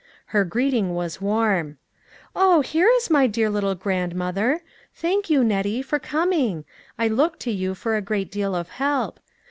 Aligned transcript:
Her 0.33 0.43
greeting 0.43 0.95
was 0.95 1.21
warm." 1.21 1.77
Oh! 2.35 2.61
here 2.61 2.89
is 2.97 3.11
my 3.11 3.27
dear 3.27 3.51
little 3.51 3.75
grandmother. 3.75 4.63
Thank 4.95 5.29
you, 5.29 5.43
Nettie, 5.43 5.83
for 5.83 5.99
coming; 5.99 6.65
I 6.97 7.07
look 7.07 7.37
to 7.41 7.51
you 7.51 7.75
for 7.75 7.95
a 7.95 8.01
great 8.01 8.31
deal 8.31 8.55
of 8.55 8.69
help. 8.69 9.19